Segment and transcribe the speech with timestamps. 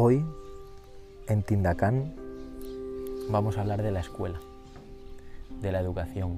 [0.00, 0.24] Hoy,
[1.26, 2.14] en Tindacán,
[3.30, 4.38] vamos a hablar de la escuela,
[5.60, 6.36] de la educación,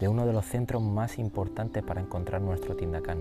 [0.00, 3.18] de uno de los centros más importantes para encontrar nuestro Tindacán.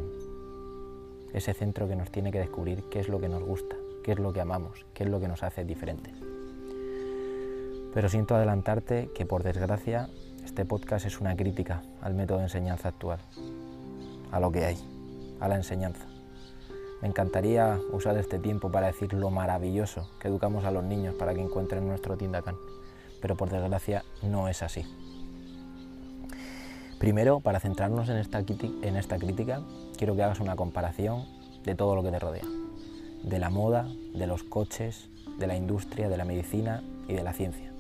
[1.34, 4.20] Ese centro que nos tiene que descubrir qué es lo que nos gusta, qué es
[4.20, 6.14] lo que amamos, qué es lo que nos hace diferentes.
[7.94, 10.08] Pero siento adelantarte que por desgracia
[10.46, 13.20] este podcast es una crítica al método de enseñanza actual,
[14.32, 14.78] a lo que hay,
[15.42, 16.09] a la enseñanza.
[17.02, 21.34] Me encantaría usar este tiempo para decir lo maravilloso que educamos a los niños para
[21.34, 22.58] que encuentren nuestro Tindacán,
[23.22, 24.84] pero por desgracia no es así.
[27.00, 29.62] Primero, para centrarnos en esta, en esta crítica,
[29.98, 31.26] quiero que hagas una comparación
[31.64, 32.44] de todo lo que te rodea,
[33.24, 37.32] de la moda, de los coches, de la industria, de la medicina y de la
[37.32, 37.72] ciencia.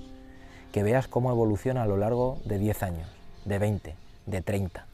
[0.71, 3.09] Que veas cómo evoluciona a lo largo de 10 años,
[3.43, 3.95] de 20,
[4.27, 4.88] de 30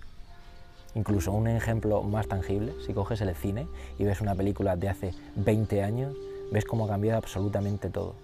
[0.96, 3.68] Incluso un ejemplo más tangible, si coges el cine
[4.00, 6.16] y ves una película de hace 20 años,
[6.52, 8.16] ves cómo ha cambiado absolutamente todo.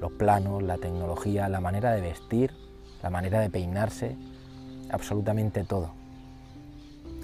[0.00, 2.52] Los planos, la tecnología, la manera de vestir,
[3.02, 4.16] la manera de peinarse,
[4.90, 5.90] absolutamente todo.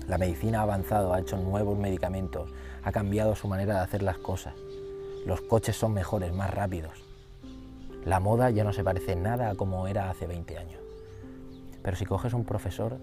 [0.08, 2.50] La medicina ha avanzado, ha hecho nuevos medicamentos,
[2.82, 4.54] ha cambiado su manera de hacer las cosas.
[5.24, 7.04] Los coches son mejores, más rápidos.
[8.04, 10.80] La moda ya no se parece nada a como era hace 20 años.
[11.80, 12.98] Pero si coges un profesor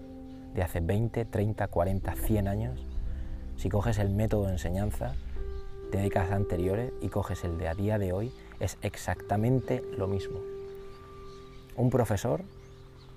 [0.54, 2.86] de hace 20, 30, 40, 100 años,
[3.56, 5.14] si coges el método de enseñanza
[5.92, 10.38] de décadas anteriores y coges el de a día de hoy, es exactamente lo mismo.
[11.76, 12.42] Un profesor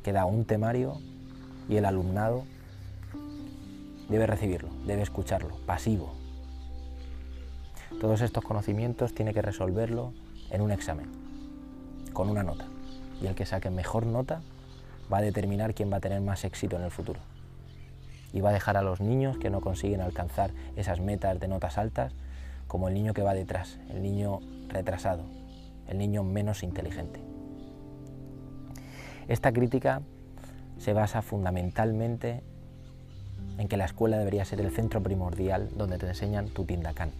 [0.04, 1.00] que da un temario
[1.70, 2.44] y el alumnado
[4.09, 6.14] debe recibirlo, debe escucharlo, pasivo.
[8.02, 10.14] Todos estos conocimientos tiene que resolverlo
[10.50, 11.08] en un examen,
[12.11, 12.67] con una nota.
[13.22, 14.42] Y el que saque mejor nota
[15.11, 17.19] va a determinar quién va a tener más éxito en el futuro.
[18.31, 21.77] Y va a dejar a los niños que no consiguen alcanzar esas metas de notas
[21.77, 22.13] altas
[22.67, 25.23] como el niño que va detrás, el niño retrasado,
[25.87, 27.19] el niño menos inteligente.
[29.27, 30.02] Esta crítica
[30.80, 32.42] se basa fundamentalmente
[33.58, 37.11] en que la escuela debería ser el centro primordial donde te enseñan tu tindacán,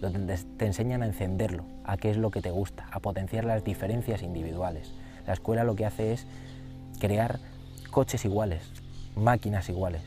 [0.00, 3.64] donde te enseñan a encenderlo, a qué es lo que te gusta, a potenciar las
[3.64, 4.92] diferencias individuales,
[5.26, 6.26] la escuela lo que hace es
[6.98, 7.38] crear
[7.90, 8.62] coches iguales,
[9.16, 10.02] máquinas iguales,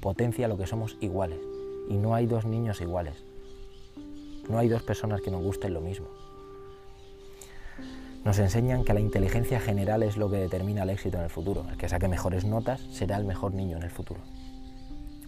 [0.00, 1.38] potencia lo que somos iguales.
[1.88, 3.14] Y no hay dos niños iguales.
[4.48, 6.06] No hay dos personas que nos gusten lo mismo.
[8.24, 11.64] Nos enseñan que la inteligencia general es lo que determina el éxito en el futuro.
[11.70, 14.20] El que saque mejores notas será el mejor niño en el futuro.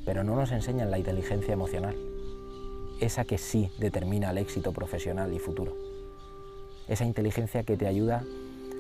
[0.05, 1.97] Pero no nos enseñan la inteligencia emocional,
[3.01, 5.77] esa que sí determina el éxito profesional y futuro.
[6.89, 8.25] Esa inteligencia que te ayuda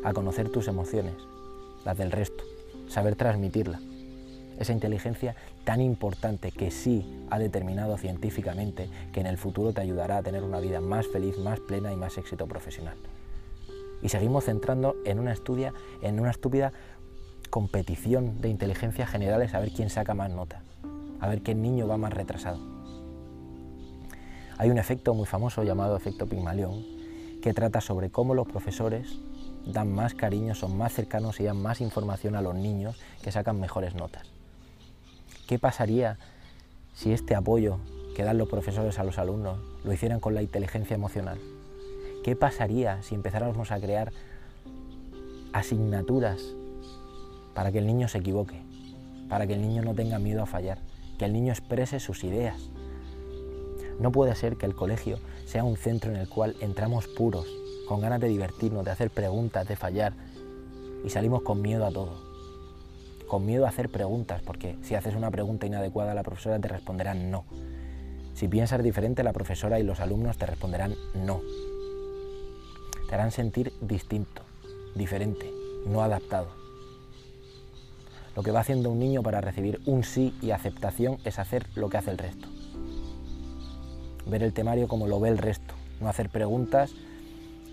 [0.04, 1.14] a conocer tus emociones,
[1.84, 2.44] las del resto,
[2.88, 3.80] saber transmitirla.
[4.58, 5.34] Esa inteligencia
[5.64, 10.42] tan importante que sí ha determinado científicamente que en el futuro te ayudará a tener
[10.42, 12.96] una vida más feliz, más plena y más éxito profesional.
[14.02, 15.72] Y seguimos centrando en una, estudia,
[16.02, 16.72] en una estúpida
[17.48, 20.62] competición de inteligencia generales a ver quién saca más nota,
[21.20, 22.58] a ver qué niño va más retrasado.
[24.58, 26.84] Hay un efecto muy famoso llamado efecto Pigmalión
[27.40, 29.18] que trata sobre cómo los profesores
[29.66, 33.60] dan más cariño, son más cercanos y dan más información a los niños que sacan
[33.60, 34.26] mejores notas.
[35.46, 36.18] ¿Qué pasaría
[36.94, 37.78] si este apoyo
[38.14, 41.38] que dan los profesores a los alumnos lo hicieran con la inteligencia emocional?
[42.24, 44.12] ¿Qué pasaría si empezáramos a crear
[45.52, 46.40] asignaturas
[47.54, 48.62] para que el niño se equivoque,
[49.28, 50.78] para que el niño no tenga miedo a fallar,
[51.18, 52.70] que el niño exprese sus ideas?
[53.98, 57.46] No puede ser que el colegio sea un centro en el cual entramos puros,
[57.90, 60.12] con ganas de divertirnos, de hacer preguntas, de fallar,
[61.04, 62.22] y salimos con miedo a todo.
[63.26, 67.14] Con miedo a hacer preguntas, porque si haces una pregunta inadecuada, la profesora te responderá
[67.14, 67.44] no.
[68.34, 71.40] Si piensas diferente, la profesora y los alumnos te responderán no.
[73.08, 74.42] Te harán sentir distinto,
[74.94, 75.50] diferente,
[75.84, 76.46] no adaptado.
[78.36, 81.90] Lo que va haciendo un niño para recibir un sí y aceptación es hacer lo
[81.90, 82.46] que hace el resto.
[84.26, 86.94] Ver el temario como lo ve el resto, no hacer preguntas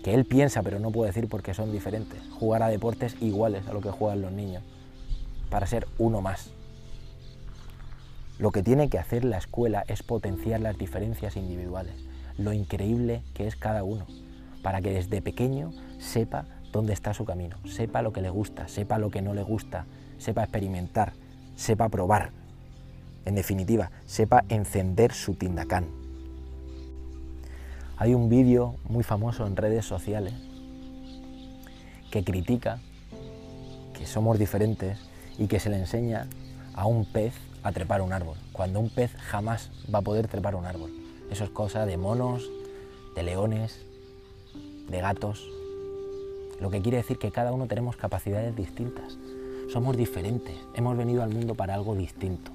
[0.02, 2.20] que él piensa pero no puede decir porque son diferentes.
[2.38, 4.62] Jugar a deportes iguales a lo que juegan los niños,
[5.50, 6.50] para ser uno más.
[8.38, 11.94] Lo que tiene que hacer la escuela es potenciar las diferencias individuales,
[12.36, 14.06] lo increíble que es cada uno,
[14.62, 18.98] para que desde pequeño sepa dónde está su camino, sepa lo que le gusta, sepa
[18.98, 19.86] lo que no le gusta,
[20.18, 21.14] sepa experimentar,
[21.56, 22.30] sepa probar.
[23.24, 25.97] En definitiva, sepa encender su tindacán.
[28.00, 30.32] Hay un vídeo muy famoso en redes sociales
[32.12, 32.78] que critica
[33.92, 35.00] que somos diferentes
[35.36, 36.28] y que se le enseña
[36.74, 37.34] a un pez
[37.64, 40.92] a trepar un árbol, cuando un pez jamás va a poder trepar un árbol.
[41.28, 42.48] Eso es cosa de monos,
[43.16, 43.84] de leones,
[44.88, 45.44] de gatos.
[46.60, 49.18] Lo que quiere decir que cada uno tenemos capacidades distintas.
[49.72, 50.54] Somos diferentes.
[50.74, 52.52] Hemos venido al mundo para algo distinto.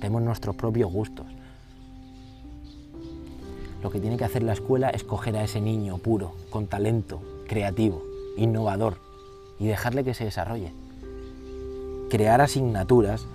[0.00, 1.26] Tenemos nuestros propios gustos.
[3.84, 7.20] Lo que tiene que hacer la escuela es coger a ese niño puro, con talento,
[7.46, 8.02] creativo,
[8.38, 8.96] innovador,
[9.58, 10.72] y dejarle que se desarrolle.
[12.08, 13.26] Crear asignaturas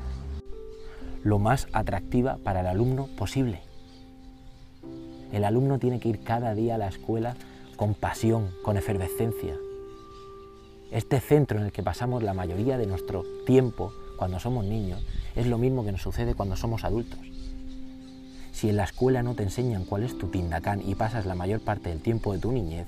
[1.23, 3.61] lo más atractiva para el alumno posible.
[5.31, 7.35] El alumno tiene que ir cada día a la escuela
[7.75, 9.55] con pasión, con efervescencia.
[10.89, 15.05] Este centro en el que pasamos la mayoría de nuestro tiempo cuando somos niños
[15.35, 17.19] es lo mismo que nos sucede cuando somos adultos.
[18.59, 21.61] Si en la escuela no te enseñan cuál es tu tindacán y pasas la mayor
[21.61, 22.87] parte del tiempo de tu niñez,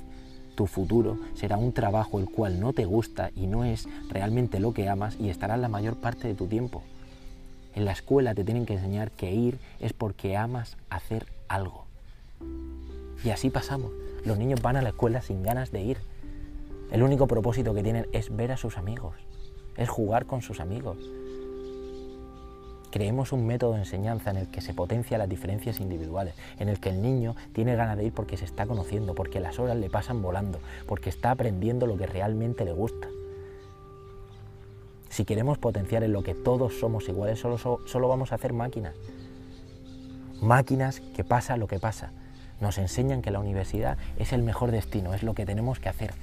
[0.54, 4.74] tu futuro será un trabajo el cual no te gusta y no es realmente lo
[4.74, 6.84] que amas y estarás la mayor parte de tu tiempo.
[7.74, 11.86] En la escuela te tienen que enseñar que ir es porque amas hacer algo.
[13.24, 13.94] Y así pasamos.
[14.26, 15.98] Los niños van a la escuela sin ganas de ir.
[16.92, 19.16] El único propósito que tienen es ver a sus amigos,
[19.78, 20.98] es jugar con sus amigos.
[22.92, 26.80] Creemos un método de enseñanza en el que se potencia las diferencias individuales, en el
[26.80, 29.90] que el niño tiene ganas de ir porque se está conociendo, porque las horas le
[29.90, 33.08] pasan volando, porque está aprendiendo lo que realmente le gusta.
[35.10, 38.96] Si queremos potenciar en lo que todos somos iguales, solo, solo vamos a hacer máquinas.
[40.42, 42.12] Máquinas que pasa lo que pasa,
[42.60, 46.14] nos enseñan que la universidad es el mejor destino, es lo que tenemos que hacer,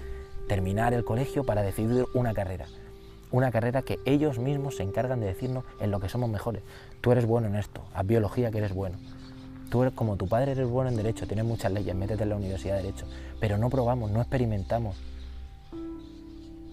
[0.48, 2.66] terminar el colegio para decidir una carrera.
[3.30, 6.62] Una carrera que ellos mismos se encargan de decirnos en lo que somos mejores.
[7.00, 8.96] Tú eres bueno en esto, haz biología que eres bueno.
[9.70, 12.36] Tú eres como tu padre eres bueno en derecho, tienes muchas leyes, métete en la
[12.36, 13.06] universidad de derecho.
[13.38, 14.96] Pero no probamos, no experimentamos.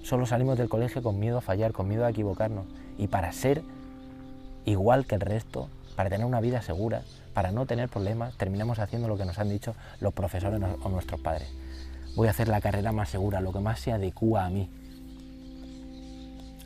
[0.03, 2.65] Solo salimos del colegio con miedo a fallar, con miedo a equivocarnos.
[2.97, 3.63] Y para ser
[4.63, 7.01] igual que el resto, para tener una vida segura,
[7.33, 11.19] para no tener problemas, terminamos haciendo lo que nos han dicho los profesores o nuestros
[11.19, 11.49] padres.
[12.15, 14.69] Voy a hacer la carrera más segura, lo que más se adecua a mí.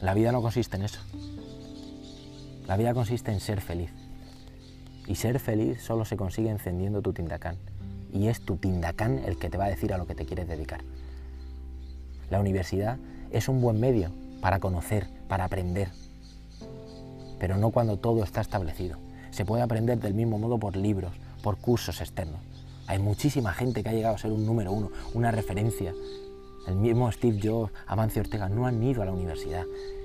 [0.01, 0.99] La vida no consiste en eso.
[2.67, 3.91] La vida consiste en ser feliz.
[5.07, 7.57] Y ser feliz solo se consigue encendiendo tu tindacán.
[8.13, 10.47] Y es tu tindacán el que te va a decir a lo que te quieres
[10.47, 10.81] dedicar.
[12.29, 12.97] La universidad
[13.31, 14.11] es un buen medio
[14.41, 15.89] para conocer, para aprender,
[17.39, 18.97] pero no cuando todo está establecido
[19.31, 21.13] se puede aprender del mismo modo por libros,
[21.43, 22.39] por cursos externos.
[22.87, 25.93] Hay muchísima gente que ha llegado a ser un número uno, una referencia.
[26.69, 29.63] El mismo Steve Jobs, Amancio Ortega, no han ido a la universidad.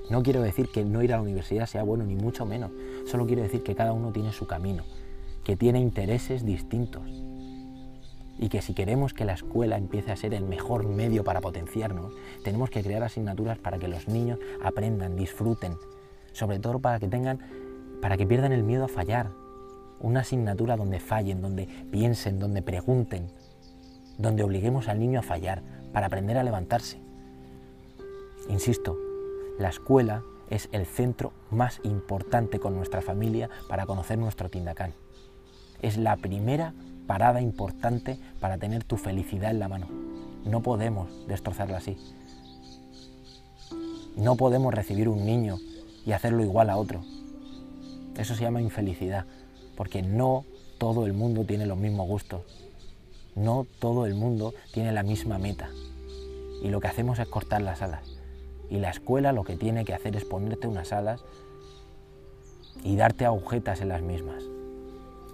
[0.08, 2.70] No quiero decir que no ir a la universidad sea bueno, ni mucho menos.
[3.04, 4.82] Solo quiero decir que cada uno tiene su camino,
[5.44, 7.02] que tiene intereses distintos.
[8.38, 12.14] Y que si queremos que la escuela empiece a ser el mejor medio para potenciarnos,
[12.42, 15.76] tenemos que crear asignaturas para que los niños aprendan, disfruten,
[16.32, 17.40] sobre todo para que tengan
[18.00, 19.28] para que pierdan el miedo a fallar.
[20.00, 23.28] Una asignatura donde fallen, donde piensen, donde pregunten,
[24.16, 26.98] donde obliguemos al niño a fallar para aprender a levantarse.
[28.50, 28.98] Insisto,
[29.58, 34.92] la escuela es el centro más importante con nuestra familia para conocer nuestro Tindacán.
[35.80, 36.74] Es la primera
[37.06, 39.86] parada importante para tener tu felicidad en la mano.
[40.44, 41.96] No podemos destrozarla así.
[44.16, 45.58] No podemos recibir un niño
[46.04, 47.02] y hacerlo igual a otro.
[48.18, 49.26] Eso se llama infelicidad,
[49.76, 50.44] porque no
[50.78, 52.42] todo el mundo tiene los mismos gustos,
[53.34, 55.68] no todo el mundo tiene la misma meta.
[56.62, 58.18] Y lo que hacemos es cortar las alas.
[58.70, 61.22] Y la escuela lo que tiene que hacer es ponerte unas alas
[62.82, 64.42] y darte agujetas en las mismas.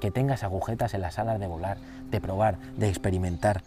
[0.01, 1.79] Que tengas agujetas en las alas de volar,
[2.11, 3.63] de probar, de experimentar,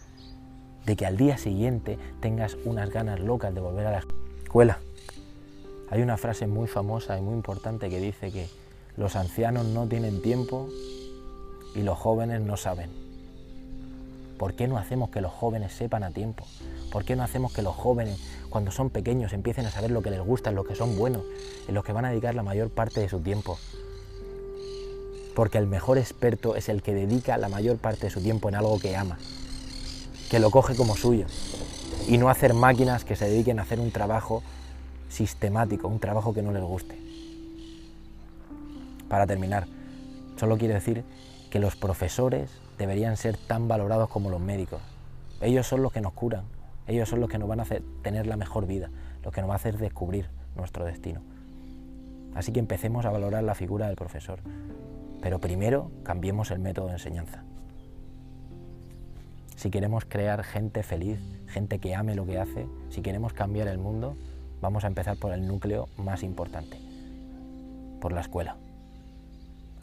[0.85, 4.03] de que al día siguiente tengas unas ganas locas de volver a la
[4.43, 4.79] escuela.
[5.89, 8.47] Hay una frase muy famosa y muy importante que dice que
[8.97, 10.67] los ancianos no tienen tiempo
[11.75, 13.12] y los jóvenes no saben.
[14.37, 16.45] ¿Por qué no hacemos que los jóvenes sepan a tiempo?
[16.91, 20.09] ¿Por qué no hacemos que los jóvenes, cuando son pequeños, empiecen a saber lo que
[20.09, 21.23] les gusta, en lo que son buenos,
[21.67, 23.57] en lo que van a dedicar la mayor parte de su tiempo?
[25.35, 28.55] Porque el mejor experto es el que dedica la mayor parte de su tiempo en
[28.55, 29.17] algo que ama,
[30.29, 31.25] que lo coge como suyo,
[32.07, 34.43] y no hacer máquinas que se dediquen a hacer un trabajo
[35.09, 36.97] sistemático, un trabajo que no les guste.
[39.07, 39.67] Para terminar,
[40.39, 41.03] solo quiero decir
[41.53, 44.81] que los profesores deberían ser tan valorados como los médicos.
[45.39, 46.45] Ellos son los que nos curan,
[46.87, 48.89] ellos son los que nos van a hacer tener la mejor vida,
[49.23, 51.21] los que nos van a hacer descubrir nuestro destino.
[52.33, 54.39] Así que empecemos a valorar la figura del profesor,
[55.21, 57.43] pero primero cambiemos el método de enseñanza.
[59.55, 63.77] Si queremos crear gente feliz, gente que ame lo que hace, si queremos cambiar el
[63.77, 64.17] mundo,
[64.59, 66.79] vamos a empezar por el núcleo más importante,
[68.01, 68.57] por la escuela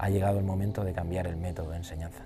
[0.01, 2.25] ha llegado el momento de cambiar el método de enseñanza.